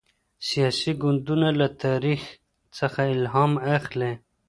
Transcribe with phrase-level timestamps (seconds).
[0.49, 2.21] سياسي ګوندونه له تاريخ
[2.77, 4.11] څخه الهام اخلي.